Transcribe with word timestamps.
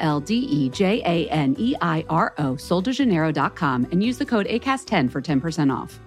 L 0.00 0.20
D 0.20 0.34
E 0.34 0.68
J 0.70 1.02
A 1.04 1.28
N 1.30 1.54
E 1.58 1.74
I 1.80 2.04
R 2.08 2.32
O, 2.38 2.56
soldejaneiro.com, 2.56 3.86
and 3.92 4.02
use 4.02 4.18
the 4.18 4.26
code 4.26 4.46
ACAST10 4.46 5.10
for 5.10 5.20
10% 5.20 5.70
off. 5.72 6.00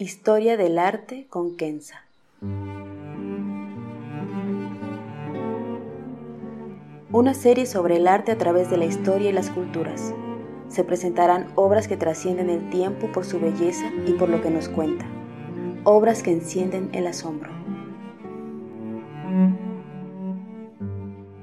Historia 0.00 0.56
del 0.56 0.78
arte 0.78 1.26
con 1.28 1.56
Kenza. 1.56 2.04
Una 7.10 7.34
serie 7.34 7.66
sobre 7.66 7.96
el 7.96 8.06
arte 8.06 8.30
a 8.30 8.38
través 8.38 8.70
de 8.70 8.76
la 8.76 8.84
historia 8.84 9.30
y 9.30 9.32
las 9.32 9.50
culturas. 9.50 10.14
Se 10.68 10.84
presentarán 10.84 11.50
obras 11.56 11.88
que 11.88 11.96
trascienden 11.96 12.48
el 12.48 12.70
tiempo 12.70 13.10
por 13.10 13.24
su 13.24 13.40
belleza 13.40 13.90
y 14.06 14.12
por 14.12 14.28
lo 14.28 14.40
que 14.40 14.50
nos 14.50 14.68
cuenta. 14.68 15.04
Obras 15.82 16.22
que 16.22 16.30
encienden 16.30 16.90
el 16.92 17.08
asombro. 17.08 17.57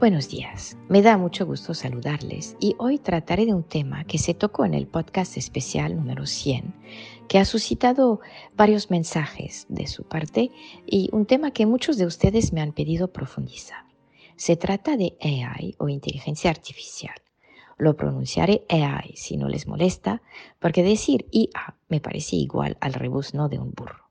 Buenos 0.05 0.29
días, 0.29 0.77
me 0.87 1.01
da 1.01 1.17
mucho 1.17 1.47
gusto 1.47 1.73
saludarles 1.73 2.55
y 2.59 2.75
hoy 2.77 2.99
trataré 2.99 3.47
de 3.47 3.55
un 3.55 3.63
tema 3.63 4.03
que 4.03 4.19
se 4.19 4.35
tocó 4.35 4.63
en 4.63 4.75
el 4.75 4.85
podcast 4.85 5.35
especial 5.35 5.95
número 5.95 6.27
100, 6.27 6.75
que 7.27 7.39
ha 7.39 7.43
suscitado 7.43 8.19
varios 8.55 8.91
mensajes 8.91 9.65
de 9.67 9.87
su 9.87 10.03
parte 10.03 10.51
y 10.85 11.09
un 11.11 11.25
tema 11.25 11.49
que 11.49 11.65
muchos 11.65 11.97
de 11.97 12.05
ustedes 12.05 12.53
me 12.53 12.61
han 12.61 12.71
pedido 12.71 13.11
profundizar. 13.11 13.83
Se 14.35 14.55
trata 14.55 14.95
de 14.95 15.17
AI 15.23 15.73
o 15.79 15.89
inteligencia 15.89 16.51
artificial. 16.51 17.15
Lo 17.79 17.95
pronunciaré 17.95 18.63
AI 18.69 19.15
si 19.15 19.37
no 19.37 19.49
les 19.49 19.65
molesta, 19.65 20.21
porque 20.59 20.83
decir 20.83 21.25
IA 21.31 21.77
me 21.89 21.99
parece 21.99 22.35
igual 22.35 22.77
al 22.79 22.93
rebuzno 22.93 23.49
de 23.49 23.57
un 23.57 23.71
burro. 23.71 24.04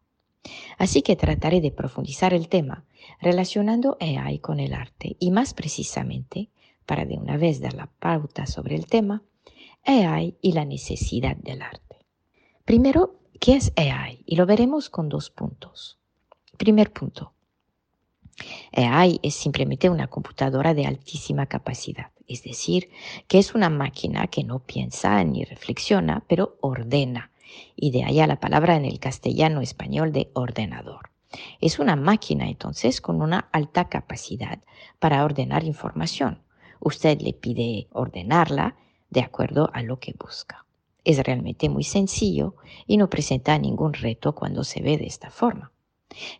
Así 0.79 1.03
que 1.03 1.17
trataré 1.17 1.61
de 1.61 1.71
profundizar 1.71 2.35
el 2.35 2.49
tema 2.49 2.85
relacionando 3.21 3.97
AI 4.01 4.39
con 4.39 4.61
el 4.61 4.75
arte 4.75 5.17
y 5.19 5.31
más 5.31 5.55
precisamente, 5.55 6.51
para 6.87 7.07
de 7.07 7.17
una 7.17 7.37
vez 7.37 7.61
dar 7.61 7.75
la 7.75 7.87
pauta 7.87 8.47
sobre 8.47 8.77
el 8.77 8.87
tema, 8.87 9.23
AI 9.85 10.37
y 10.41 10.53
la 10.53 10.65
necesidad 10.65 11.37
del 11.37 11.63
arte. 11.63 12.05
Primero, 12.65 13.21
¿qué 13.41 13.57
es 13.57 13.73
AI? 13.77 14.23
Y 14.27 14.37
lo 14.37 14.47
veremos 14.47 14.91
con 14.91 15.09
dos 15.09 15.31
puntos. 15.31 15.99
Primer 16.57 16.93
punto. 16.93 17.33
AI 18.73 19.21
es 19.23 19.35
simplemente 19.35 19.91
una 19.91 20.09
computadora 20.09 20.75
de 20.75 20.87
altísima 20.87 21.47
capacidad, 21.47 22.11
es 22.27 22.43
decir, 22.43 22.91
que 23.29 23.39
es 23.39 23.55
una 23.55 23.71
máquina 23.71 24.27
que 24.27 24.45
no 24.45 24.61
piensa 24.61 25.23
ni 25.25 25.45
reflexiona, 25.45 26.25
pero 26.27 26.59
ordena 26.61 27.31
y 27.77 27.91
de 27.91 28.05
allá 28.05 28.27
la 28.27 28.41
palabra 28.41 28.77
en 28.77 28.85
el 28.85 28.99
castellano 28.99 29.61
español 29.61 30.13
de 30.13 30.31
ordenador. 30.35 31.11
Es 31.61 31.79
una 31.79 31.97
máquina 31.97 32.49
entonces 32.49 33.01
con 33.01 33.21
una 33.21 33.49
alta 33.53 33.89
capacidad 33.89 34.61
para 34.99 35.25
ordenar 35.25 35.65
información. 35.65 36.43
Usted 36.81 37.21
le 37.21 37.33
pide 37.33 37.89
ordenarla 37.91 38.77
de 39.11 39.21
acuerdo 39.21 39.71
a 39.73 39.83
lo 39.83 39.99
que 39.99 40.15
busca. 40.19 40.67
Es 41.05 41.23
realmente 41.23 41.69
muy 41.69 41.85
sencillo 41.85 42.57
y 42.87 42.97
no 42.97 43.11
presenta 43.11 43.59
ningún 43.59 43.93
reto 43.93 44.35
cuando 44.35 44.65
se 44.65 44.81
ve 44.81 44.97
de 44.97 45.07
esta 45.07 45.31
forma. 45.31 45.73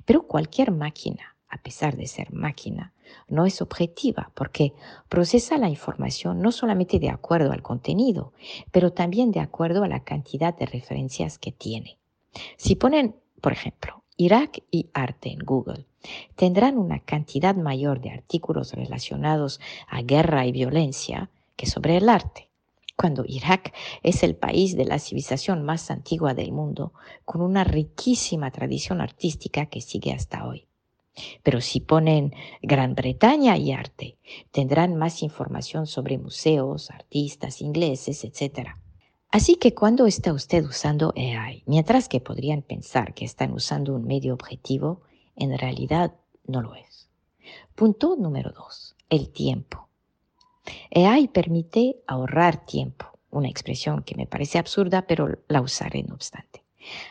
Pero 0.05 0.27
cualquier 0.27 0.71
máquina, 0.71 1.37
a 1.49 1.59
pesar 1.59 1.97
de 1.97 2.07
ser 2.07 2.33
máquina, 2.33 2.94
no 3.29 3.47
es 3.47 3.63
objetiva 3.63 4.31
porque 4.35 4.73
procesa 5.09 5.59
la 5.59 5.69
información 5.69 6.41
no 6.41 6.53
solamente 6.53 6.99
de 6.99 7.11
acuerdo 7.11 7.53
al 7.53 7.63
contenido, 7.63 8.33
pero 8.71 8.93
también 8.93 9.33
de 9.33 9.41
acuerdo 9.41 9.85
a 9.85 9.89
la 9.89 10.05
cantidad 10.05 10.55
de 10.57 10.67
referencias 10.67 11.39
que 11.39 11.53
tiene. 11.53 11.99
Si 12.57 12.75
ponen, 12.75 13.17
por 13.41 13.53
ejemplo, 13.53 14.05
Irak 14.17 14.63
y 14.71 14.91
arte 14.95 15.31
en 15.31 15.41
Google, 15.41 15.87
tendrán 16.37 16.79
una 16.79 17.01
cantidad 17.01 17.57
mayor 17.57 18.01
de 18.01 18.11
artículos 18.11 18.73
relacionados 18.73 19.61
a 19.89 20.03
guerra 20.03 20.47
y 20.47 20.53
violencia 20.53 21.31
que 21.57 21.67
sobre 21.67 21.97
el 21.97 22.09
arte. 22.09 22.51
Cuando 22.97 23.25
Irak 23.27 23.75
es 24.05 24.23
el 24.23 24.37
país 24.37 24.77
de 24.77 24.85
la 24.85 25.01
civilización 25.01 25.65
más 25.65 25.91
antigua 25.91 26.33
del 26.33 26.53
mundo, 26.53 26.93
con 27.25 27.41
una 27.41 27.65
riquísima 27.65 28.53
tradición 28.53 29.01
artística 29.01 29.67
que 29.67 29.81
sigue 29.81 30.13
hasta 30.13 30.47
hoy. 30.47 30.69
Pero 31.43 31.61
si 31.61 31.81
ponen 31.81 32.35
Gran 32.63 32.95
Bretaña 32.95 33.57
y 33.57 33.73
arte, 33.73 34.19
tendrán 34.51 34.97
más 34.97 35.23
información 35.23 35.87
sobre 35.87 36.19
museos, 36.19 36.91
artistas 36.91 37.61
ingleses, 37.61 38.25
etc. 38.25 38.71
Así 39.31 39.57
que 39.57 39.75
cuando 39.75 40.07
está 40.07 40.33
usted 40.33 40.65
usando 40.65 41.13
AI, 41.17 41.63
mientras 41.67 42.09
que 42.09 42.21
podrían 42.21 42.63
pensar 42.63 43.15
que 43.15 43.25
están 43.25 43.53
usando 43.53 43.95
un 43.95 44.07
medio 44.07 44.35
objetivo, 44.35 45.03
en 45.37 45.59
realidad 45.59 46.15
no 46.47 46.63
lo 46.63 46.75
es. 46.75 47.09
Punto 47.75 48.17
número 48.17 48.53
dos, 48.53 48.95
el 49.09 49.31
tiempo. 49.31 49.89
AI 50.95 51.29
permite 51.29 52.03
ahorrar 52.07 52.65
tiempo, 52.65 53.19
una 53.31 53.49
expresión 53.49 54.03
que 54.03 54.15
me 54.15 54.27
parece 54.27 54.59
absurda, 54.59 55.07
pero 55.07 55.39
la 55.49 55.61
usaré 55.61 56.03
no 56.03 56.15
obstante. 56.15 56.65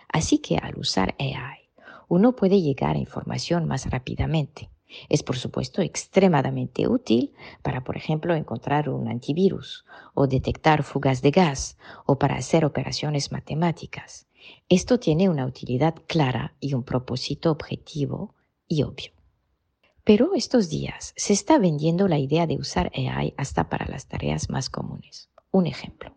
Así 0.07 0.39
que 0.39 0.57
al 0.57 0.77
usar 0.77 1.15
AI, 1.19 1.62
uno 2.07 2.35
puede 2.35 2.61
llegar 2.61 2.95
a 2.95 2.99
información 2.99 3.67
más 3.67 3.89
rápidamente. 3.89 4.69
Es 5.09 5.23
por 5.23 5.37
supuesto 5.37 5.81
extremadamente 5.81 6.87
útil 6.87 7.33
para, 7.61 7.83
por 7.83 7.97
ejemplo, 7.97 8.35
encontrar 8.35 8.89
un 8.89 9.07
antivirus 9.07 9.85
o 10.13 10.27
detectar 10.27 10.83
fugas 10.83 11.21
de 11.21 11.31
gas 11.31 11.77
o 12.05 12.19
para 12.19 12.35
hacer 12.35 12.65
operaciones 12.65 13.31
matemáticas. 13.31 14.27
Esto 14.69 14.99
tiene 14.99 15.29
una 15.29 15.45
utilidad 15.45 15.95
clara 16.07 16.55
y 16.59 16.73
un 16.73 16.83
propósito 16.83 17.51
objetivo 17.51 18.35
y 18.67 18.83
obvio. 18.83 19.11
Pero 20.03 20.35
estos 20.35 20.69
días 20.69 21.13
se 21.15 21.31
está 21.31 21.57
vendiendo 21.57 22.07
la 22.07 22.19
idea 22.19 22.45
de 22.45 22.57
usar 22.57 22.91
AI 22.93 23.33
hasta 23.37 23.69
para 23.69 23.87
las 23.87 24.07
tareas 24.07 24.49
más 24.49 24.69
comunes. 24.69 25.29
Un 25.51 25.65
ejemplo. 25.65 26.13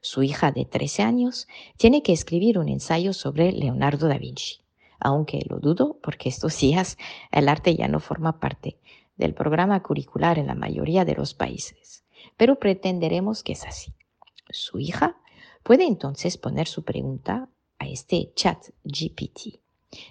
Su 0.00 0.24
hija 0.24 0.50
de 0.50 0.64
13 0.64 1.04
años 1.04 1.46
tiene 1.76 2.02
que 2.02 2.12
escribir 2.12 2.58
un 2.58 2.68
ensayo 2.68 3.12
sobre 3.12 3.52
Leonardo 3.52 4.08
da 4.08 4.18
Vinci 4.18 4.60
aunque 5.00 5.44
lo 5.48 5.58
dudo 5.58 5.98
porque 6.02 6.28
estos 6.28 6.58
días 6.60 6.98
el 7.32 7.48
arte 7.48 7.74
ya 7.74 7.88
no 7.88 8.00
forma 8.00 8.38
parte 8.38 8.78
del 9.16 9.34
programa 9.34 9.82
curricular 9.82 10.38
en 10.38 10.46
la 10.46 10.54
mayoría 10.54 11.04
de 11.04 11.14
los 11.14 11.34
países, 11.34 12.04
pero 12.36 12.58
pretenderemos 12.58 13.42
que 13.42 13.52
es 13.52 13.64
así. 13.66 13.92
Su 14.48 14.78
hija 14.78 15.16
puede 15.62 15.84
entonces 15.84 16.38
poner 16.38 16.66
su 16.66 16.84
pregunta 16.84 17.48
a 17.78 17.86
este 17.86 18.32
chat 18.34 18.68
GPT 18.84 19.60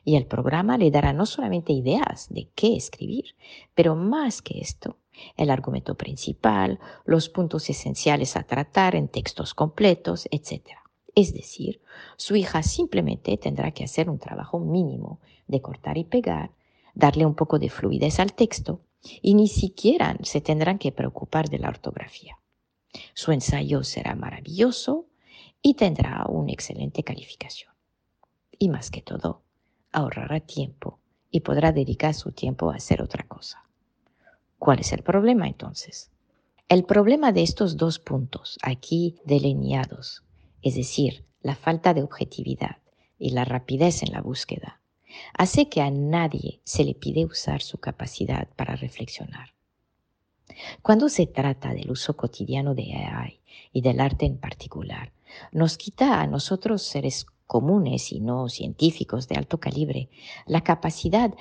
y 0.03 0.15
el 0.15 0.25
programa 0.25 0.77
le 0.77 0.91
dará 0.91 1.13
no 1.13 1.25
solamente 1.25 1.73
ideas 1.73 2.27
de 2.29 2.49
qué 2.55 2.75
escribir, 2.75 3.35
pero 3.73 3.95
más 3.95 4.41
que 4.41 4.59
esto, 4.59 4.97
el 5.37 5.49
argumento 5.49 5.95
principal, 5.95 6.79
los 7.05 7.29
puntos 7.29 7.69
esenciales 7.69 8.35
a 8.35 8.43
tratar 8.43 8.95
en 8.95 9.07
textos 9.07 9.53
completos, 9.53 10.27
etc. 10.31 10.79
Es 11.15 11.33
decir, 11.33 11.81
su 12.17 12.35
hija 12.35 12.63
simplemente 12.63 13.37
tendrá 13.37 13.71
que 13.71 13.83
hacer 13.83 14.09
un 14.09 14.19
trabajo 14.19 14.59
mínimo 14.59 15.19
de 15.47 15.61
cortar 15.61 15.97
y 15.97 16.03
pegar, 16.03 16.51
darle 16.93 17.25
un 17.25 17.35
poco 17.35 17.59
de 17.59 17.69
fluidez 17.69 18.19
al 18.19 18.33
texto 18.33 18.81
y 19.21 19.33
ni 19.33 19.47
siquiera 19.47 20.17
se 20.23 20.41
tendrán 20.41 20.77
que 20.77 20.91
preocupar 20.91 21.49
de 21.49 21.59
la 21.59 21.69
ortografía. 21.69 22.37
Su 23.13 23.31
ensayo 23.31 23.83
será 23.83 24.15
maravilloso 24.15 25.05
y 25.61 25.75
tendrá 25.75 26.25
una 26.27 26.51
excelente 26.51 27.03
calificación. 27.03 27.73
Y 28.57 28.69
más 28.69 28.91
que 28.91 29.01
todo, 29.01 29.41
ahorrará 29.91 30.39
tiempo 30.39 30.99
y 31.31 31.41
podrá 31.41 31.71
dedicar 31.71 32.13
su 32.13 32.31
tiempo 32.31 32.71
a 32.71 32.75
hacer 32.75 33.01
otra 33.01 33.27
cosa. 33.27 33.63
¿Cuál 34.57 34.79
es 34.79 34.91
el 34.91 35.03
problema 35.03 35.47
entonces? 35.47 36.11
El 36.67 36.83
problema 36.83 37.31
de 37.31 37.43
estos 37.43 37.77
dos 37.77 37.99
puntos 37.99 38.57
aquí 38.61 39.17
delineados 39.25 40.23
es 40.61 40.75
decir, 40.75 41.25
la 41.41 41.55
falta 41.55 41.93
de 41.93 42.03
objetividad 42.03 42.77
y 43.17 43.31
la 43.31 43.45
rapidez 43.45 44.03
en 44.03 44.11
la 44.11 44.21
búsqueda, 44.21 44.81
hace 45.33 45.69
que 45.69 45.81
a 45.81 45.91
nadie 45.91 46.61
se 46.63 46.83
le 46.83 46.93
pide 46.93 47.25
usar 47.25 47.61
su 47.61 47.77
capacidad 47.79 48.47
para 48.55 48.75
reflexionar. 48.75 49.53
Cuando 50.81 51.09
se 51.09 51.27
trata 51.27 51.73
del 51.73 51.91
uso 51.91 52.15
cotidiano 52.15 52.75
de 52.75 52.93
AI 52.93 53.39
y 53.71 53.81
del 53.81 53.99
arte 53.99 54.25
en 54.25 54.37
particular, 54.37 55.11
nos 55.51 55.77
quita 55.77 56.21
a 56.21 56.27
nosotros 56.27 56.81
seres 56.81 57.25
comunes 57.45 58.11
y 58.11 58.19
no 58.19 58.49
científicos 58.49 59.27
de 59.27 59.35
alto 59.35 59.59
calibre 59.59 60.09
la 60.45 60.61
capacidad 60.61 61.33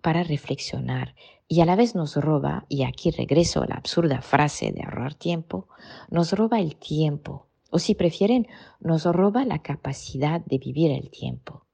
para 0.00 0.22
reflexionar 0.22 1.14
y 1.48 1.62
a 1.62 1.64
la 1.64 1.76
vez 1.76 1.94
nos 1.94 2.14
roba, 2.16 2.66
y 2.68 2.82
aquí 2.82 3.10
regreso 3.10 3.62
a 3.62 3.66
la 3.66 3.76
absurda 3.76 4.20
frase 4.20 4.70
de 4.70 4.82
ahorrar 4.82 5.14
tiempo, 5.14 5.66
nos 6.10 6.32
roba 6.32 6.60
el 6.60 6.76
tiempo, 6.76 7.47
o 7.70 7.78
si 7.78 7.94
prefieren, 7.94 8.46
nos 8.80 9.04
roba 9.04 9.44
la 9.44 9.60
capacidad 9.62 10.40
de 10.40 10.58
vivir 10.58 10.90
el 10.90 11.10
tiempo. 11.10 11.66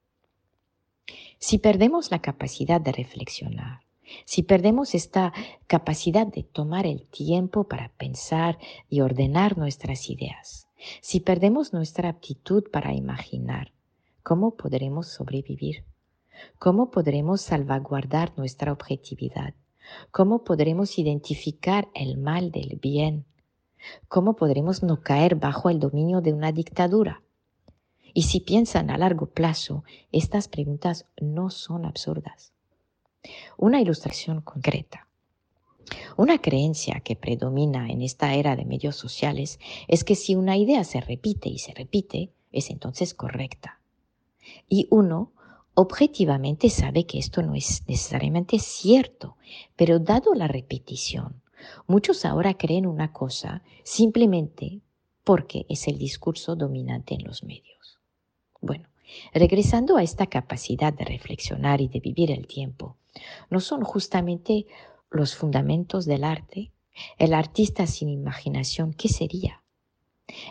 Si 1.38 1.58
perdemos 1.58 2.10
la 2.10 2.20
capacidad 2.20 2.80
de 2.80 2.92
reflexionar, 2.92 3.80
si 4.24 4.42
perdemos 4.42 4.94
esta 4.94 5.32
capacidad 5.66 6.26
de 6.26 6.42
tomar 6.42 6.86
el 6.86 7.06
tiempo 7.06 7.64
para 7.64 7.90
pensar 7.96 8.58
y 8.88 9.00
ordenar 9.00 9.56
nuestras 9.56 10.10
ideas, 10.10 10.68
si 11.00 11.20
perdemos 11.20 11.72
nuestra 11.72 12.10
aptitud 12.10 12.64
para 12.70 12.94
imaginar, 12.94 13.72
¿cómo 14.22 14.56
podremos 14.56 15.08
sobrevivir? 15.08 15.84
¿Cómo 16.58 16.90
podremos 16.90 17.40
salvaguardar 17.42 18.32
nuestra 18.36 18.72
objetividad? 18.72 19.54
¿Cómo 20.10 20.44
podremos 20.44 20.98
identificar 20.98 21.88
el 21.94 22.16
mal 22.18 22.50
del 22.50 22.78
bien? 22.80 23.26
¿Cómo 24.08 24.36
podremos 24.36 24.82
no 24.82 25.00
caer 25.00 25.36
bajo 25.36 25.70
el 25.70 25.78
dominio 25.78 26.20
de 26.20 26.32
una 26.32 26.52
dictadura? 26.52 27.22
Y 28.12 28.22
si 28.22 28.40
piensan 28.40 28.90
a 28.90 28.98
largo 28.98 29.26
plazo, 29.26 29.84
estas 30.12 30.48
preguntas 30.48 31.06
no 31.20 31.50
son 31.50 31.84
absurdas. 31.84 32.52
Una 33.56 33.80
ilustración 33.80 34.40
concreta. 34.40 35.08
Una 36.16 36.40
creencia 36.40 37.00
que 37.00 37.16
predomina 37.16 37.90
en 37.90 38.02
esta 38.02 38.34
era 38.34 38.56
de 38.56 38.64
medios 38.64 38.96
sociales 38.96 39.58
es 39.88 40.04
que 40.04 40.14
si 40.14 40.34
una 40.36 40.56
idea 40.56 40.84
se 40.84 41.00
repite 41.00 41.48
y 41.48 41.58
se 41.58 41.74
repite, 41.74 42.30
es 42.52 42.70
entonces 42.70 43.14
correcta. 43.14 43.80
Y 44.68 44.86
uno 44.90 45.32
objetivamente 45.74 46.70
sabe 46.70 47.04
que 47.04 47.18
esto 47.18 47.42
no 47.42 47.54
es 47.54 47.82
necesariamente 47.88 48.58
cierto, 48.58 49.36
pero 49.76 49.98
dado 49.98 50.34
la 50.34 50.46
repetición, 50.46 51.42
muchos 51.86 52.24
ahora 52.24 52.54
creen 52.54 52.86
una 52.86 53.12
cosa 53.12 53.62
simplemente 53.82 54.80
porque 55.24 55.66
es 55.68 55.88
el 55.88 55.98
discurso 55.98 56.54
dominante 56.54 57.14
en 57.14 57.24
los 57.24 57.42
medios. 57.42 57.98
Bueno, 58.60 58.88
regresando 59.32 59.96
a 59.96 60.02
esta 60.02 60.26
capacidad 60.26 60.92
de 60.92 61.04
reflexionar 61.04 61.80
y 61.80 61.88
de 61.88 62.00
vivir 62.00 62.30
el 62.30 62.46
tiempo, 62.46 62.96
¿no 63.50 63.60
son 63.60 63.82
justamente 63.82 64.66
los 65.10 65.34
fundamentos 65.34 66.04
del 66.04 66.24
arte? 66.24 66.72
El 67.18 67.34
artista 67.34 67.86
sin 67.86 68.08
imaginación, 68.08 68.92
¿qué 68.92 69.08
sería? 69.08 69.63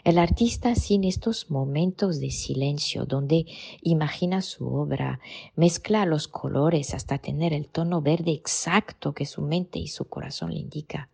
El 0.04 0.18
artista 0.18 0.76
sin 0.76 1.04
estos 1.04 1.50
momentos 1.50 2.20
de 2.20 2.32
silencio 2.32 3.06
donde 3.06 3.46
imagina 3.82 4.42
su 4.42 4.68
obra, 4.68 5.20
mezcla 5.56 6.06
los 6.06 6.28
colores 6.28 6.94
hasta 6.94 7.18
tener 7.18 7.54
el 7.54 7.68
tono 7.68 8.02
verde 8.02 8.32
exacto 8.32 9.14
que 9.14 9.26
su 9.26 9.42
mente 9.42 9.80
y 9.80 9.88
su 9.88 10.06
corazón 10.06 10.54
le 10.54 10.60
indica. 10.60 11.10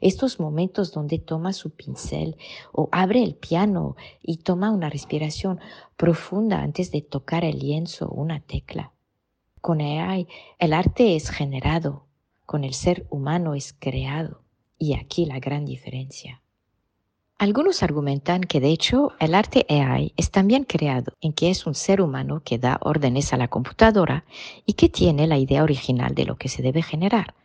Estos 0.00 0.40
momentos 0.40 0.92
donde 0.92 1.18
toma 1.18 1.52
su 1.52 1.70
pincel 1.70 2.36
o 2.72 2.88
abre 2.90 3.22
el 3.22 3.34
piano 3.34 3.96
y 4.20 4.38
toma 4.38 4.70
una 4.70 4.90
respiración 4.90 5.60
profunda 5.96 6.62
antes 6.62 6.90
de 6.90 7.02
tocar 7.02 7.44
el 7.44 7.58
lienzo 7.58 8.08
o 8.08 8.20
una 8.20 8.40
tecla. 8.40 8.92
Con 9.60 9.80
AI 9.80 10.26
el 10.58 10.72
arte 10.72 11.14
es 11.16 11.30
generado, 11.30 12.06
con 12.44 12.64
el 12.64 12.74
ser 12.74 13.06
humano 13.10 13.54
es 13.54 13.74
creado. 13.78 14.42
Y 14.78 14.94
aquí 14.94 15.26
la 15.26 15.40
gran 15.40 15.64
diferencia. 15.64 16.40
Algunos 17.40 17.84
argumentan 17.84 18.40
que 18.40 18.58
de 18.58 18.70
hecho 18.70 19.12
el 19.20 19.32
arte 19.32 19.64
AI 19.68 20.12
es 20.16 20.32
también 20.32 20.64
creado, 20.64 21.12
en 21.20 21.32
que 21.32 21.50
es 21.50 21.66
un 21.66 21.76
ser 21.76 22.00
humano 22.00 22.42
que 22.44 22.58
da 22.58 22.80
órdenes 22.82 23.32
a 23.32 23.36
la 23.36 23.46
computadora 23.46 24.24
y 24.66 24.72
que 24.72 24.88
tiene 24.88 25.28
la 25.28 25.38
idea 25.38 25.62
original 25.62 26.16
de 26.16 26.24
lo 26.24 26.36
que 26.36 26.48
se 26.48 26.62
debe 26.62 26.82
generar. 26.82 27.36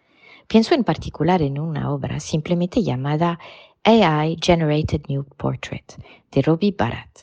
Pienso 0.47 0.73
en 0.73 0.83
particular 0.83 1.43
en 1.43 1.59
una 1.59 1.91
obra 1.91 2.19
simplemente 2.19 2.81
llamada 2.81 3.37
AI 3.83 4.37
Generated 4.41 5.03
New 5.09 5.25
Portrait 5.37 5.85
de 6.31 6.41
Robbie 6.41 6.75
Barat, 6.75 7.19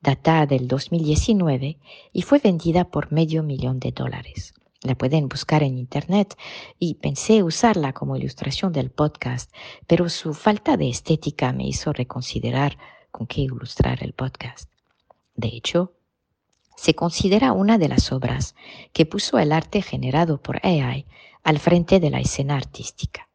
datada 0.00 0.46
del 0.46 0.66
2019 0.66 1.76
y 2.10 2.22
fue 2.22 2.38
vendida 2.38 2.84
por 2.84 3.12
medio 3.12 3.42
millón 3.42 3.80
de 3.80 3.92
dólares. 3.92 4.54
La 4.84 4.94
pueden 4.94 5.30
buscar 5.30 5.62
en 5.62 5.78
internet 5.78 6.36
y 6.78 6.96
pensé 6.96 7.42
usarla 7.42 7.94
como 7.94 8.16
ilustración 8.16 8.70
del 8.70 8.90
podcast, 8.90 9.50
pero 9.86 10.10
su 10.10 10.34
falta 10.34 10.76
de 10.76 10.90
estética 10.90 11.54
me 11.54 11.66
hizo 11.66 11.94
reconsiderar 11.94 12.76
con 13.10 13.26
qué 13.26 13.40
ilustrar 13.40 14.04
el 14.04 14.12
podcast. 14.12 14.70
De 15.36 15.48
hecho, 15.48 15.94
se 16.76 16.92
considera 16.92 17.52
una 17.52 17.78
de 17.78 17.88
las 17.88 18.12
obras 18.12 18.54
que 18.92 19.06
puso 19.06 19.38
el 19.38 19.52
arte 19.52 19.80
generado 19.80 20.42
por 20.42 20.60
AI 20.62 21.06
al 21.42 21.60
frente 21.60 21.98
de 21.98 22.10
la 22.10 22.20
escena 22.20 22.54
artística. 22.54 23.30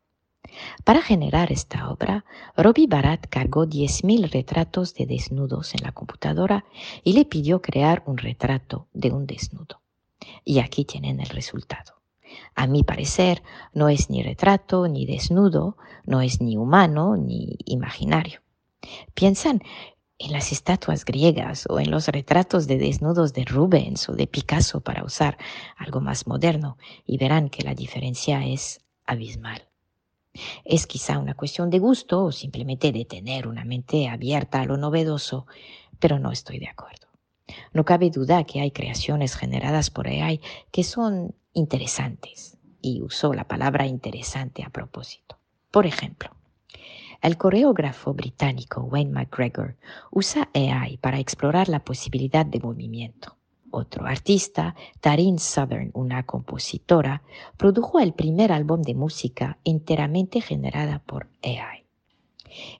Para 0.83 1.01
generar 1.01 1.51
esta 1.51 1.89
obra, 1.89 2.25
Robbie 2.57 2.85
Barat 2.85 3.25
cargó 3.27 3.65
10.000 3.65 4.29
retratos 4.29 4.93
de 4.93 5.07
desnudos 5.07 5.73
en 5.73 5.81
la 5.81 5.93
computadora 5.93 6.63
y 7.03 7.13
le 7.13 7.25
pidió 7.25 7.59
crear 7.59 8.03
un 8.05 8.17
retrato 8.17 8.85
de 8.93 9.11
un 9.11 9.25
desnudo. 9.25 9.81
Y 10.43 10.59
aquí 10.59 10.85
tienen 10.85 11.19
el 11.19 11.29
resultado. 11.29 11.99
A 12.55 12.67
mi 12.67 12.83
parecer, 12.83 13.41
no 13.73 13.89
es 13.89 14.09
ni 14.09 14.21
retrato 14.23 14.87
ni 14.87 15.05
desnudo, 15.05 15.77
no 16.05 16.21
es 16.21 16.41
ni 16.41 16.57
humano 16.57 17.17
ni 17.17 17.57
imaginario. 17.65 18.41
Piensan 19.13 19.61
en 20.17 20.33
las 20.33 20.51
estatuas 20.51 21.05
griegas 21.05 21.65
o 21.69 21.79
en 21.79 21.89
los 21.89 22.07
retratos 22.07 22.67
de 22.67 22.77
desnudos 22.77 23.33
de 23.33 23.45
Rubens 23.45 24.09
o 24.09 24.13
de 24.13 24.27
Picasso 24.27 24.81
para 24.81 25.03
usar 25.03 25.37
algo 25.77 26.01
más 26.01 26.27
moderno 26.27 26.77
y 27.05 27.17
verán 27.17 27.49
que 27.49 27.63
la 27.63 27.73
diferencia 27.73 28.45
es 28.45 28.81
abismal. 29.05 29.69
Es 30.65 30.87
quizá 30.87 31.17
una 31.17 31.35
cuestión 31.35 31.69
de 31.69 31.79
gusto 31.79 32.25
o 32.25 32.31
simplemente 32.31 32.91
de 32.91 33.05
tener 33.05 33.47
una 33.47 33.65
mente 33.65 34.07
abierta 34.07 34.61
a 34.61 34.65
lo 34.65 34.77
novedoso, 34.77 35.47
pero 35.99 36.19
no 36.19 36.31
estoy 36.31 36.59
de 36.59 36.67
acuerdo. 36.67 37.08
No 37.73 37.85
cabe 37.85 38.09
duda 38.09 38.43
que 38.43 38.61
hay 38.61 38.71
creaciones 38.71 39.35
generadas 39.35 39.89
por 39.89 40.07
AI 40.07 40.41
que 40.71 40.83
son 40.83 41.35
interesantes, 41.53 42.57
y 42.81 43.01
uso 43.01 43.33
la 43.33 43.47
palabra 43.47 43.85
interesante 43.85 44.63
a 44.63 44.69
propósito. 44.69 45.37
Por 45.71 45.85
ejemplo, 45.85 46.31
el 47.21 47.37
coreógrafo 47.37 48.13
británico 48.13 48.81
Wayne 48.81 49.11
McGregor 49.11 49.75
usa 50.09 50.49
AI 50.53 50.97
para 50.97 51.19
explorar 51.19 51.67
la 51.67 51.83
posibilidad 51.83 52.45
de 52.45 52.59
movimiento. 52.59 53.35
Otro 53.71 54.05
artista, 54.05 54.73
Taryn 54.99 55.37
Southern, 55.37 55.91
una 55.93 56.25
compositora, 56.25 57.21
produjo 57.57 57.99
el 57.99 58.13
primer 58.13 58.51
álbum 58.51 58.81
de 58.81 58.95
música 58.95 59.59
enteramente 59.63 60.41
generada 60.41 61.03
por 61.05 61.29
AI. 61.43 61.85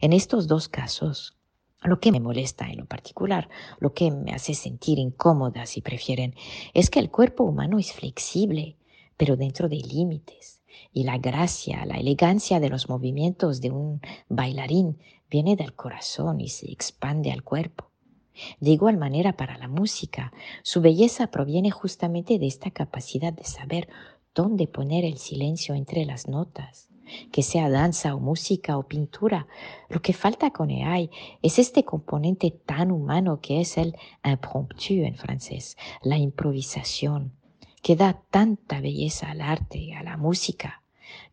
En 0.01 0.13
estos 0.13 0.47
dos 0.47 0.67
casos, 0.67 1.38
lo 1.81 2.00
que 2.00 2.12
me 2.12 2.19
molesta 2.19 2.69
en 2.69 2.79
lo 2.79 2.86
particular, 2.86 3.50
lo 3.79 3.93
que 3.93 4.12
me 4.12 4.31
hace 4.31 4.53
sentir 4.53 5.00
incómoda, 5.00 5.65
si 5.65 5.81
prefieren, 5.81 6.36
es 6.74 6.89
que 6.89 7.00
el 7.00 7.09
cuerpo 7.09 7.43
humano 7.43 7.79
es 7.79 7.93
flexible, 7.93 8.75
pero 9.17 9.38
dentro 9.38 9.69
de 9.69 9.77
límites. 9.77 10.62
Y 10.93 11.03
la 11.03 11.17
gracia, 11.17 11.86
la 11.86 11.98
elegancia 11.98 12.59
de 12.59 12.69
los 12.69 12.89
movimientos 12.89 13.62
de 13.62 13.71
un 13.71 14.01
bailarín 14.27 14.98
viene 15.29 15.55
del 15.55 15.74
corazón 15.74 16.41
y 16.41 16.50
se 16.50 16.71
expande 16.71 17.31
al 17.31 17.43
cuerpo. 17.43 17.89
De 18.59 18.71
igual 18.71 18.98
manera 18.98 19.36
para 19.36 19.57
la 19.57 19.67
música, 19.67 20.31
su 20.63 20.81
belleza 20.81 21.27
proviene 21.27 21.71
justamente 21.71 22.39
de 22.39 22.48
esta 22.48 22.71
capacidad 22.71 23.33
de 23.33 23.43
saber 23.43 23.89
dónde 24.33 24.67
poner 24.67 25.03
el 25.03 25.17
silencio 25.17 25.75
entre 25.75 26.05
las 26.05 26.27
notas. 26.27 26.89
Que 27.31 27.43
sea 27.43 27.69
danza 27.69 28.15
o 28.15 28.19
música 28.19 28.77
o 28.77 28.88
pintura, 28.88 29.48
lo 29.89 30.01
que 30.01 30.13
falta 30.13 30.51
con 30.51 30.69
AI 30.71 31.12
es 31.41 31.59
este 31.59 31.83
componente 31.83 32.51
tan 32.51 32.91
humano 32.91 33.39
que 33.39 33.62
es 33.62 33.77
el 33.77 33.95
impromptu 34.24 34.93
en 35.05 35.15
francés, 35.15 35.77
la 36.01 36.17
improvisación, 36.17 37.33
que 37.81 37.95
da 37.95 38.21
tanta 38.29 38.81
belleza 38.81 39.29
al 39.29 39.41
arte, 39.41 39.93
a 39.93 40.03
la 40.03 40.17
música. 40.17 40.83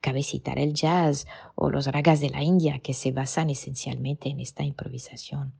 Cabe 0.00 0.22
citar 0.22 0.58
el 0.58 0.74
jazz 0.74 1.26
o 1.54 1.70
los 1.70 1.86
ragas 1.86 2.20
de 2.20 2.30
la 2.30 2.42
India 2.42 2.78
que 2.78 2.94
se 2.94 3.12
basan 3.12 3.50
esencialmente 3.50 4.28
en 4.28 4.40
esta 4.40 4.64
improvisación. 4.64 5.54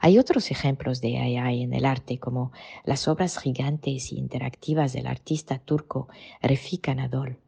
Hay 0.00 0.18
otros 0.18 0.50
ejemplos 0.50 1.00
de 1.00 1.18
AI 1.18 1.62
en 1.62 1.72
el 1.72 1.84
arte, 1.84 2.18
como 2.18 2.52
las 2.84 3.08
obras 3.08 3.38
gigantes 3.38 4.12
y 4.12 4.18
interactivas 4.18 4.92
del 4.92 5.06
artista 5.06 5.58
turco 5.58 6.08
Refik 6.42 6.88
Anadol. 6.88 7.38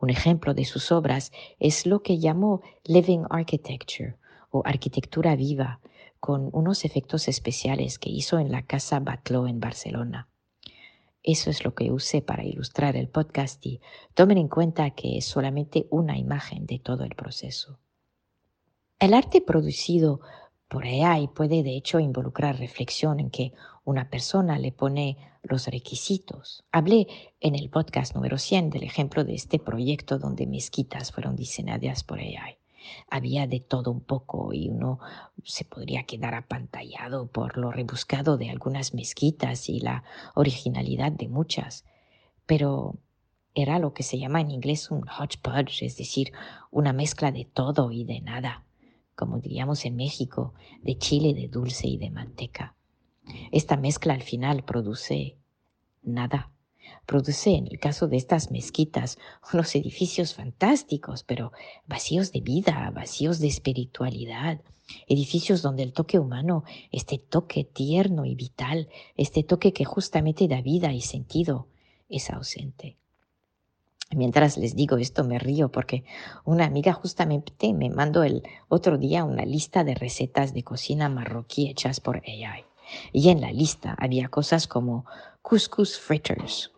Un 0.00 0.10
ejemplo 0.10 0.54
de 0.54 0.64
sus 0.64 0.92
obras 0.92 1.32
es 1.58 1.86
lo 1.86 2.02
que 2.02 2.18
llamó 2.18 2.62
Living 2.84 3.24
Architecture 3.30 4.16
o 4.50 4.62
arquitectura 4.64 5.36
viva, 5.36 5.80
con 6.20 6.50
unos 6.52 6.84
efectos 6.84 7.28
especiales 7.28 7.98
que 7.98 8.10
hizo 8.10 8.38
en 8.38 8.50
la 8.50 8.62
Casa 8.62 9.00
Batló 9.00 9.46
en 9.46 9.60
Barcelona. 9.60 10.28
Eso 11.22 11.50
es 11.50 11.64
lo 11.64 11.74
que 11.74 11.92
usé 11.92 12.22
para 12.22 12.44
ilustrar 12.44 12.96
el 12.96 13.08
podcast 13.08 13.64
y 13.66 13.80
tomen 14.14 14.38
en 14.38 14.48
cuenta 14.48 14.90
que 14.90 15.18
es 15.18 15.26
solamente 15.26 15.86
una 15.90 16.16
imagen 16.16 16.66
de 16.66 16.78
todo 16.78 17.04
el 17.04 17.14
proceso. 17.14 17.78
El 18.98 19.14
arte 19.14 19.40
producido 19.40 20.20
por 20.68 20.84
AI 20.84 21.28
puede 21.28 21.62
de 21.62 21.76
hecho 21.76 21.98
involucrar 22.00 22.58
reflexión 22.58 23.20
en 23.20 23.30
que 23.30 23.52
una 23.88 24.10
persona 24.10 24.58
le 24.58 24.70
pone 24.70 25.16
los 25.42 25.66
requisitos. 25.66 26.62
Hablé 26.72 27.06
en 27.40 27.54
el 27.54 27.70
podcast 27.70 28.14
número 28.14 28.36
100 28.36 28.68
del 28.68 28.82
ejemplo 28.82 29.24
de 29.24 29.34
este 29.34 29.58
proyecto 29.58 30.18
donde 30.18 30.46
mezquitas 30.46 31.10
fueron 31.10 31.36
diseñadas 31.36 32.04
por 32.04 32.18
AI. 32.18 32.58
Había 33.10 33.46
de 33.46 33.60
todo 33.60 33.90
un 33.90 34.02
poco 34.02 34.52
y 34.52 34.68
uno 34.68 34.98
se 35.42 35.64
podría 35.64 36.02
quedar 36.02 36.34
apantallado 36.34 37.28
por 37.28 37.56
lo 37.56 37.70
rebuscado 37.70 38.36
de 38.36 38.50
algunas 38.50 38.92
mezquitas 38.92 39.70
y 39.70 39.80
la 39.80 40.04
originalidad 40.34 41.10
de 41.10 41.28
muchas. 41.28 41.86
Pero 42.44 42.98
era 43.54 43.78
lo 43.78 43.94
que 43.94 44.02
se 44.02 44.18
llama 44.18 44.42
en 44.42 44.50
inglés 44.50 44.90
un 44.90 45.06
hodgepodge, 45.08 45.82
es 45.82 45.96
decir, 45.96 46.32
una 46.70 46.92
mezcla 46.92 47.32
de 47.32 47.46
todo 47.46 47.90
y 47.90 48.04
de 48.04 48.20
nada 48.20 48.66
como 49.16 49.40
diríamos 49.40 49.84
en 49.84 49.96
México, 49.96 50.54
de 50.80 50.96
chile, 50.96 51.34
de 51.34 51.48
dulce 51.48 51.88
y 51.88 51.96
de 51.96 52.08
manteca. 52.08 52.76
Esta 53.52 53.76
mezcla 53.76 54.14
al 54.14 54.22
final 54.22 54.64
produce 54.64 55.36
nada. 56.02 56.50
Produce, 57.06 57.54
en 57.54 57.66
el 57.66 57.78
caso 57.78 58.06
de 58.06 58.16
estas 58.16 58.50
mezquitas, 58.50 59.18
unos 59.52 59.74
edificios 59.74 60.34
fantásticos, 60.34 61.22
pero 61.22 61.52
vacíos 61.86 62.32
de 62.32 62.40
vida, 62.40 62.90
vacíos 62.94 63.38
de 63.40 63.48
espiritualidad, 63.48 64.60
edificios 65.06 65.62
donde 65.62 65.82
el 65.82 65.92
toque 65.92 66.18
humano, 66.18 66.64
este 66.92 67.18
toque 67.18 67.64
tierno 67.64 68.24
y 68.24 68.34
vital, 68.34 68.88
este 69.16 69.42
toque 69.42 69.72
que 69.72 69.84
justamente 69.84 70.48
da 70.48 70.60
vida 70.60 70.92
y 70.92 71.00
sentido, 71.00 71.68
es 72.08 72.30
ausente. 72.30 72.96
Mientras 74.14 74.56
les 74.56 74.74
digo 74.74 74.96
esto 74.96 75.22
me 75.24 75.38
río 75.38 75.70
porque 75.70 76.04
una 76.44 76.64
amiga 76.64 76.94
justamente 76.94 77.74
me 77.74 77.90
mandó 77.90 78.22
el 78.22 78.42
otro 78.68 78.96
día 78.96 79.24
una 79.24 79.44
lista 79.44 79.84
de 79.84 79.94
recetas 79.94 80.54
de 80.54 80.62
cocina 80.62 81.10
marroquí 81.10 81.68
hechas 81.68 82.00
por 82.00 82.22
AI. 82.26 82.67
Y 83.12 83.30
en 83.30 83.40
la 83.40 83.52
lista 83.52 83.94
había 83.98 84.28
cosas 84.28 84.66
como 84.66 85.04
couscous 85.42 85.98
fritters, 85.98 86.72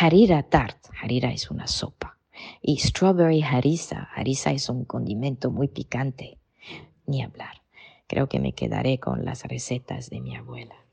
harira 0.00 0.42
tart, 0.42 0.78
harira 1.02 1.32
es 1.32 1.50
una 1.50 1.66
sopa, 1.66 2.18
y 2.62 2.78
strawberry 2.78 3.42
harissa, 3.42 4.08
harissa 4.14 4.50
es 4.52 4.68
un 4.68 4.84
condimento 4.84 5.50
muy 5.50 5.68
picante. 5.68 6.38
Ni 7.06 7.22
hablar. 7.22 7.62
Creo 8.06 8.28
que 8.28 8.40
me 8.40 8.52
quedaré 8.52 8.98
con 8.98 9.24
las 9.24 9.44
recetas 9.44 10.10
de 10.10 10.20
mi 10.20 10.36
abuela. 10.36 10.87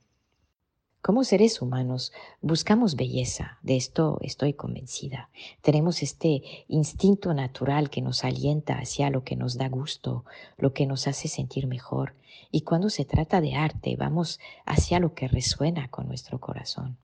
Como 1.05 1.23
seres 1.23 1.61
humanos 1.61 2.13
buscamos 2.41 2.95
belleza, 2.95 3.59
de 3.61 3.75
esto 3.75 4.17
estoy 4.21 4.53
convencida. 4.53 5.29
Tenemos 5.61 6.01
este 6.01 6.41
instinto 6.67 7.35
natural 7.35 7.91
que 7.91 8.01
nos 8.01 8.23
alienta 8.23 8.79
hacia 8.79 9.11
lo 9.11 9.23
que 9.23 9.35
nos 9.35 9.55
da 9.55 9.69
gusto, 9.69 10.25
lo 10.57 10.73
que 10.73 10.87
nos 10.87 11.05
hace 11.05 11.27
sentir 11.27 11.67
mejor. 11.67 12.15
Y 12.49 12.61
cuando 12.61 12.89
se 12.89 13.05
trata 13.05 13.39
de 13.39 13.53
arte, 13.53 13.95
vamos 13.95 14.39
hacia 14.65 14.99
lo 14.99 15.13
que 15.13 15.27
resuena 15.27 15.89
con 15.89 16.07
nuestro 16.07 16.39
corazón. 16.39 16.97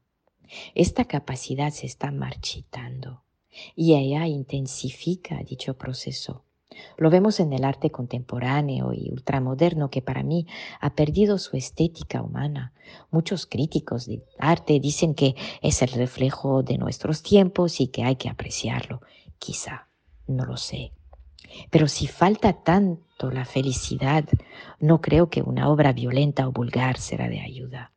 Esta 0.74 1.06
capacidad 1.06 1.70
se 1.70 1.86
está 1.86 2.10
marchitando 2.10 3.22
y 3.76 3.94
ella 3.94 4.26
intensifica 4.26 5.44
dicho 5.44 5.78
proceso. 5.78 6.44
Lo 6.98 7.10
vemos 7.10 7.40
en 7.40 7.54
el 7.54 7.64
arte 7.64 7.90
contemporáneo 7.90 8.94
y 8.94 9.12
ultramoderno 9.12 9.90
que 9.90 10.02
para 10.02 10.24
mí 10.24 10.48
ha 10.80 10.94
perdido 10.96 11.38
su 11.38 11.58
estética 11.58 12.22
humana. 12.22 12.74
Muchos 13.10 13.46
críticos 13.46 14.06
de 14.06 14.24
arte 14.40 14.80
dicen 14.80 15.14
que 15.14 15.36
es 15.62 15.82
el 15.82 15.90
reflejo 15.90 16.64
de 16.64 16.78
nuestros 16.78 17.24
tiempos 17.24 17.80
y 17.82 17.88
que 17.88 18.04
hay 18.04 18.16
que 18.16 18.30
apreciarlo. 18.30 19.02
Quizá, 19.40 19.88
no 20.28 20.46
lo 20.46 20.58
sé. 20.58 20.94
Pero 21.70 21.88
si 21.88 22.08
falta 22.08 22.54
tanto 22.54 23.32
la 23.32 23.46
felicidad, 23.46 24.26
no 24.80 25.02
creo 25.02 25.30
que 25.30 25.42
una 25.42 25.70
obra 25.70 25.94
violenta 25.94 26.48
o 26.48 26.52
vulgar 26.52 26.98
será 26.98 27.28
de 27.28 27.42
ayuda. 27.42 27.92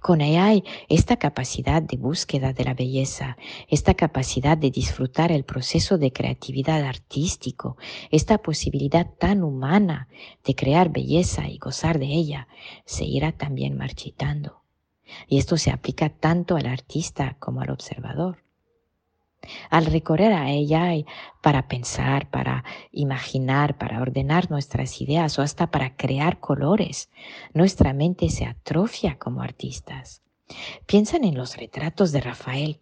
Con 0.00 0.20
AI, 0.20 0.64
esta 0.88 1.16
capacidad 1.16 1.82
de 1.82 1.96
búsqueda 1.96 2.52
de 2.52 2.64
la 2.64 2.74
belleza, 2.74 3.36
esta 3.68 3.94
capacidad 3.94 4.56
de 4.56 4.70
disfrutar 4.70 5.32
el 5.32 5.44
proceso 5.44 5.98
de 5.98 6.12
creatividad 6.12 6.82
artístico, 6.82 7.76
esta 8.10 8.38
posibilidad 8.38 9.06
tan 9.18 9.42
humana 9.42 10.08
de 10.44 10.54
crear 10.54 10.90
belleza 10.90 11.48
y 11.48 11.58
gozar 11.58 11.98
de 11.98 12.06
ella, 12.06 12.48
se 12.84 13.04
irá 13.04 13.32
también 13.32 13.76
marchitando. 13.76 14.62
Y 15.28 15.38
esto 15.38 15.56
se 15.56 15.70
aplica 15.70 16.08
tanto 16.08 16.56
al 16.56 16.66
artista 16.66 17.36
como 17.38 17.60
al 17.60 17.70
observador. 17.70 18.49
Al 19.70 19.86
recorrer 19.86 20.32
a 20.32 20.50
ella 20.50 20.92
para 21.42 21.68
pensar, 21.68 22.28
para 22.30 22.64
imaginar, 22.92 23.78
para 23.78 24.00
ordenar 24.00 24.50
nuestras 24.50 25.00
ideas 25.00 25.38
o 25.38 25.42
hasta 25.42 25.70
para 25.70 25.96
crear 25.96 26.40
colores, 26.40 27.10
nuestra 27.54 27.92
mente 27.92 28.28
se 28.28 28.46
atrofia 28.46 29.18
como 29.18 29.42
artistas. 29.42 30.22
Piensan 30.86 31.24
en 31.24 31.36
los 31.36 31.56
retratos 31.56 32.12
de 32.12 32.20
Rafael 32.20 32.80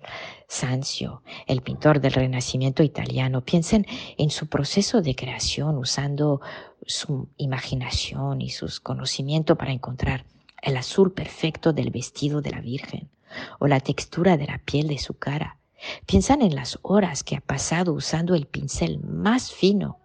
Sanzio, 0.49 1.23
el 1.47 1.61
pintor 1.61 2.01
del 2.01 2.13
Renacimiento 2.13 2.83
italiano. 2.83 3.45
Piensen 3.45 3.87
en 4.17 4.31
su 4.31 4.47
proceso 4.47 5.03
de 5.03 5.15
creación 5.15 5.77
usando 5.77 6.41
su 6.87 7.29
imaginación 7.37 8.41
y 8.41 8.51
sus 8.51 8.81
conocimientos 8.81 9.59
para 9.59 9.73
encontrar 9.73 10.25
el 10.63 10.77
azul 10.77 11.13
perfecto 11.13 11.73
del 11.73 11.91
vestido 11.91 12.41
de 12.41 12.51
la 12.51 12.61
Virgen 12.61 13.11
o 13.59 13.67
la 13.67 13.81
textura 13.81 14.37
de 14.39 14.47
la 14.47 14.59
piel 14.59 14.89
de 14.89 14.99
su 14.99 15.15
cara 15.19 15.58
Piensan 16.07 16.43
en 16.43 16.55
las 16.55 16.79
horas 16.83 17.25
que 17.25 17.37
ha 17.37 17.41
pasado 17.41 17.93
usando 17.93 18.35
el 18.35 18.47
pincel 18.47 19.01
más 19.01 19.53
fino 19.53 19.99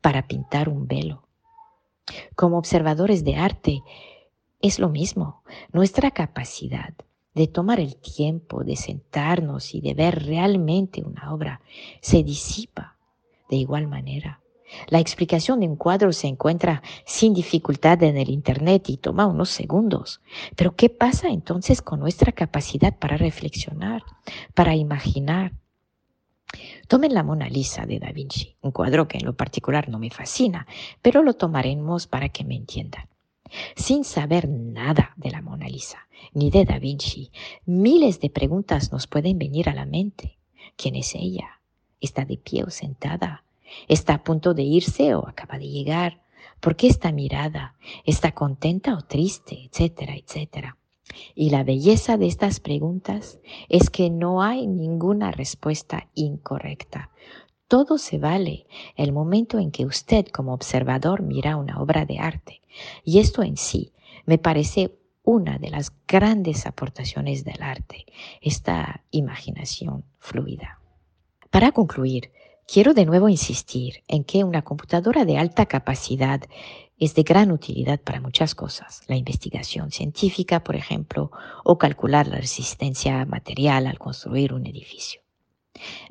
para 0.00 0.26
pintar 0.26 0.68
un 0.68 0.86
velo. 0.86 1.26
Como 2.34 2.58
observadores 2.58 3.24
de 3.24 3.36
arte, 3.36 3.82
es 4.60 4.78
lo 4.78 4.88
mismo. 4.88 5.42
Nuestra 5.72 6.10
capacidad 6.10 6.94
de 7.34 7.46
tomar 7.46 7.80
el 7.80 7.96
tiempo 7.96 8.64
de 8.64 8.76
sentarnos 8.76 9.74
y 9.74 9.80
de 9.80 9.94
ver 9.94 10.26
realmente 10.26 11.02
una 11.02 11.32
obra 11.32 11.60
se 12.00 12.22
disipa 12.22 12.96
de 13.48 13.56
igual 13.56 13.86
manera. 13.86 14.40
La 14.88 15.00
explicación 15.00 15.60
de 15.60 15.68
un 15.68 15.76
cuadro 15.76 16.12
se 16.12 16.26
encuentra 16.26 16.82
sin 17.04 17.34
dificultad 17.34 18.02
en 18.02 18.16
el 18.16 18.30
Internet 18.30 18.88
y 18.88 18.96
toma 18.96 19.26
unos 19.26 19.50
segundos. 19.50 20.20
Pero 20.56 20.76
¿qué 20.76 20.90
pasa 20.90 21.28
entonces 21.28 21.82
con 21.82 22.00
nuestra 22.00 22.32
capacidad 22.32 22.96
para 22.96 23.16
reflexionar, 23.16 24.02
para 24.54 24.74
imaginar? 24.74 25.52
Tomen 26.88 27.14
la 27.14 27.22
Mona 27.22 27.48
Lisa 27.48 27.86
de 27.86 28.00
Da 28.00 28.10
Vinci, 28.10 28.56
un 28.60 28.72
cuadro 28.72 29.06
que 29.06 29.18
en 29.18 29.24
lo 29.24 29.36
particular 29.36 29.88
no 29.88 29.98
me 29.98 30.10
fascina, 30.10 30.66
pero 31.02 31.22
lo 31.22 31.34
tomaremos 31.34 32.06
para 32.06 32.28
que 32.28 32.44
me 32.44 32.56
entiendan. 32.56 33.08
Sin 33.76 34.04
saber 34.04 34.48
nada 34.48 35.12
de 35.16 35.30
la 35.30 35.42
Mona 35.42 35.68
Lisa, 35.68 36.08
ni 36.32 36.50
de 36.50 36.64
Da 36.64 36.78
Vinci, 36.78 37.30
miles 37.64 38.20
de 38.20 38.30
preguntas 38.30 38.92
nos 38.92 39.06
pueden 39.06 39.38
venir 39.38 39.68
a 39.68 39.74
la 39.74 39.86
mente. 39.86 40.38
¿Quién 40.76 40.96
es 40.96 41.14
ella? 41.14 41.60
¿Está 42.00 42.24
de 42.24 42.36
pie 42.36 42.64
o 42.64 42.70
sentada? 42.70 43.44
¿Está 43.88 44.14
a 44.14 44.24
punto 44.24 44.54
de 44.54 44.62
irse 44.62 45.14
o 45.14 45.26
acaba 45.26 45.58
de 45.58 45.68
llegar? 45.68 46.22
¿Por 46.60 46.76
qué 46.76 46.86
está 46.86 47.12
mirada? 47.12 47.74
¿Está 48.04 48.32
contenta 48.32 48.94
o 48.94 49.02
triste? 49.02 49.64
Etcétera, 49.64 50.14
etcétera. 50.16 50.76
Y 51.34 51.50
la 51.50 51.64
belleza 51.64 52.16
de 52.16 52.26
estas 52.26 52.60
preguntas 52.60 53.40
es 53.68 53.90
que 53.90 54.10
no 54.10 54.42
hay 54.42 54.66
ninguna 54.66 55.32
respuesta 55.32 56.08
incorrecta. 56.14 57.10
Todo 57.68 57.98
se 57.98 58.18
vale 58.18 58.66
el 58.96 59.12
momento 59.12 59.58
en 59.58 59.70
que 59.70 59.86
usted 59.86 60.26
como 60.26 60.54
observador 60.54 61.22
mira 61.22 61.56
una 61.56 61.80
obra 61.80 62.04
de 62.04 62.18
arte. 62.18 62.60
Y 63.04 63.18
esto 63.18 63.42
en 63.42 63.56
sí 63.56 63.92
me 64.26 64.38
parece 64.38 64.96
una 65.22 65.58
de 65.58 65.70
las 65.70 65.92
grandes 66.08 66.66
aportaciones 66.66 67.44
del 67.44 67.62
arte, 67.62 68.06
esta 68.40 69.04
imaginación 69.10 70.04
fluida. 70.18 70.80
Para 71.50 71.72
concluir, 71.72 72.32
Quiero 72.72 72.94
de 72.94 73.04
nuevo 73.04 73.28
insistir 73.28 74.04
en 74.06 74.22
que 74.22 74.44
una 74.44 74.62
computadora 74.62 75.24
de 75.24 75.38
alta 75.38 75.66
capacidad 75.66 76.40
es 76.98 77.16
de 77.16 77.24
gran 77.24 77.50
utilidad 77.50 78.00
para 78.00 78.20
muchas 78.20 78.54
cosas. 78.54 79.02
La 79.08 79.16
investigación 79.16 79.90
científica, 79.90 80.62
por 80.62 80.76
ejemplo, 80.76 81.32
o 81.64 81.78
calcular 81.78 82.28
la 82.28 82.36
resistencia 82.36 83.24
material 83.24 83.88
al 83.88 83.98
construir 83.98 84.54
un 84.54 84.68
edificio. 84.68 85.20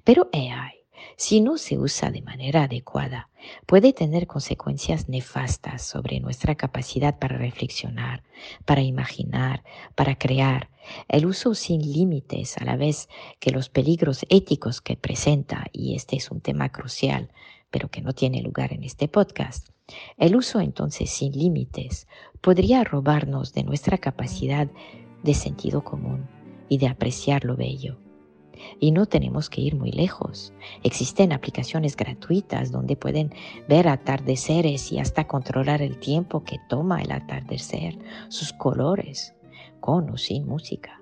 Pero 0.03 0.29
AI 0.33 0.79
si 1.15 1.41
no 1.41 1.57
se 1.57 1.77
usa 1.77 2.11
de 2.11 2.21
manera 2.21 2.63
adecuada, 2.63 3.29
puede 3.65 3.91
tener 3.91 4.25
consecuencias 4.25 5.09
nefastas 5.09 5.81
sobre 5.81 6.21
nuestra 6.21 6.55
capacidad 6.55 7.19
para 7.19 7.37
reflexionar, 7.37 8.23
para 8.63 8.81
imaginar, 8.81 9.63
para 9.95 10.15
crear. 10.15 10.69
El 11.07 11.25
uso 11.25 11.55
sin 11.55 11.81
límites 11.81 12.57
a 12.57 12.65
la 12.65 12.77
vez 12.77 13.09
que 13.39 13.51
los 13.51 13.69
peligros 13.69 14.25
éticos 14.29 14.81
que 14.81 14.95
presenta, 14.95 15.65
y 15.71 15.95
este 15.95 16.15
es 16.15 16.31
un 16.31 16.41
tema 16.41 16.69
crucial, 16.69 17.31
pero 17.71 17.89
que 17.89 18.01
no 18.01 18.13
tiene 18.13 18.41
lugar 18.41 18.73
en 18.73 18.83
este 18.83 19.07
podcast, 19.07 19.69
El 20.17 20.35
uso 20.35 20.59
entonces 20.59 21.09
sin 21.09 21.31
límites 21.33 22.07
podría 22.41 22.83
robarnos 22.83 23.53
de 23.53 23.63
nuestra 23.63 23.97
capacidad 23.97 24.67
de 25.23 25.33
sentido 25.33 25.83
común 25.83 26.27
y 26.69 26.77
de 26.77 26.87
apreciar 26.87 27.43
lo 27.43 27.55
bello. 27.55 27.97
Y 28.79 28.91
no 28.91 29.05
tenemos 29.05 29.49
que 29.49 29.61
ir 29.61 29.75
muy 29.75 29.91
lejos. 29.91 30.53
Existen 30.83 31.31
aplicaciones 31.31 31.95
gratuitas 31.95 32.71
donde 32.71 32.95
pueden 32.95 33.33
ver 33.67 33.87
atardeceres 33.87 34.91
y 34.91 34.99
hasta 34.99 35.27
controlar 35.27 35.81
el 35.81 35.97
tiempo 35.99 36.43
que 36.43 36.57
toma 36.67 37.01
el 37.01 37.11
atardecer, 37.11 37.97
sus 38.27 38.53
colores, 38.53 39.33
o 39.89 40.17
sin 40.17 40.45
música. 40.45 41.01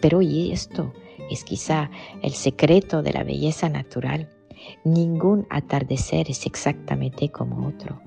Pero 0.00 0.22
y 0.22 0.52
esto 0.52 0.92
es 1.30 1.44
quizá 1.44 1.90
el 2.22 2.32
secreto 2.32 3.02
de 3.02 3.12
la 3.12 3.24
belleza 3.24 3.68
natural. 3.68 4.28
Ningún 4.84 5.46
atardecer 5.50 6.30
es 6.30 6.46
exactamente 6.46 7.30
como 7.30 7.66
otro. 7.66 8.00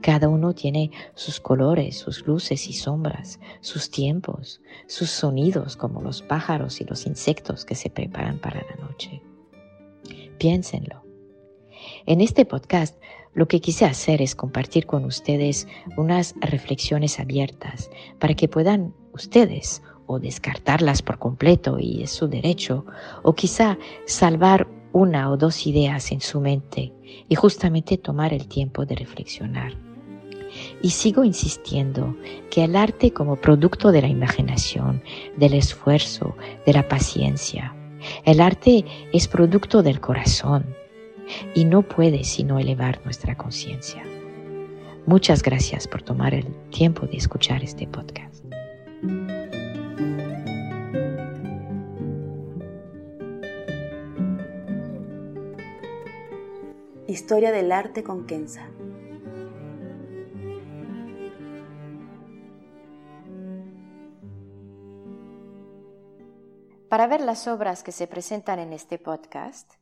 Cada 0.00 0.28
uno 0.28 0.54
tiene 0.54 0.90
sus 1.14 1.40
colores, 1.40 1.96
sus 1.96 2.26
luces 2.26 2.68
y 2.68 2.72
sombras, 2.72 3.40
sus 3.60 3.90
tiempos, 3.90 4.60
sus 4.86 5.10
sonidos 5.10 5.76
como 5.76 6.00
los 6.00 6.22
pájaros 6.22 6.80
y 6.80 6.84
los 6.84 7.06
insectos 7.06 7.64
que 7.64 7.74
se 7.74 7.90
preparan 7.90 8.38
para 8.38 8.62
la 8.62 8.86
noche. 8.86 9.22
Piénsenlo. 10.38 11.02
En 12.06 12.20
este 12.20 12.44
podcast 12.44 12.96
lo 13.34 13.48
que 13.48 13.60
quise 13.60 13.84
hacer 13.84 14.20
es 14.20 14.34
compartir 14.34 14.86
con 14.86 15.04
ustedes 15.04 15.66
unas 15.96 16.34
reflexiones 16.40 17.18
abiertas 17.18 17.90
para 18.18 18.34
que 18.34 18.48
puedan 18.48 18.94
ustedes 19.12 19.82
o 20.06 20.18
descartarlas 20.18 21.02
por 21.02 21.18
completo 21.18 21.78
y 21.78 22.02
es 22.02 22.10
su 22.10 22.28
derecho, 22.28 22.84
o 23.22 23.34
quizá 23.34 23.78
salvar 24.04 24.68
una 24.92 25.30
o 25.30 25.36
dos 25.36 25.66
ideas 25.66 26.12
en 26.12 26.20
su 26.20 26.40
mente 26.40 26.92
y 27.28 27.34
justamente 27.34 27.96
tomar 27.96 28.34
el 28.34 28.46
tiempo 28.46 28.84
de 28.84 28.94
reflexionar. 28.94 29.72
Y 30.82 30.90
sigo 30.90 31.24
insistiendo 31.24 32.14
que 32.50 32.64
el 32.64 32.76
arte 32.76 33.12
como 33.12 33.36
producto 33.36 33.90
de 33.90 34.02
la 34.02 34.08
imaginación, 34.08 35.02
del 35.38 35.54
esfuerzo, 35.54 36.36
de 36.66 36.74
la 36.74 36.86
paciencia, 36.88 37.74
el 38.24 38.40
arte 38.40 38.84
es 39.12 39.28
producto 39.28 39.82
del 39.82 40.00
corazón 40.00 40.66
y 41.54 41.64
no 41.64 41.82
puede 41.82 42.24
sino 42.24 42.58
elevar 42.58 43.00
nuestra 43.04 43.36
conciencia. 43.36 44.02
Muchas 45.06 45.42
gracias 45.42 45.88
por 45.88 46.02
tomar 46.02 46.32
el 46.32 46.46
tiempo 46.70 47.06
de 47.06 47.16
escuchar 47.16 47.62
este 47.64 47.86
podcast. 47.88 48.44
Historia 57.08 57.52
del 57.52 57.72
arte 57.72 58.02
con 58.02 58.26
Kenza. 58.26 58.68
Para 66.88 67.06
ver 67.06 67.22
las 67.22 67.48
obras 67.48 67.82
que 67.82 67.90
se 67.90 68.06
presentan 68.06 68.58
en 68.58 68.72
este 68.72 68.98
podcast 68.98 69.81